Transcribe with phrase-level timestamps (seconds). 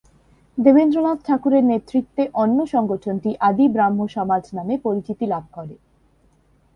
[0.57, 5.75] দেবেন্দ্রনাথ ঠাকুরের নেতৃত্বে অন্য সংগঠনটি আদি ব্রাহ্ম সমাজ নামে পরিচিতি লাভ করে।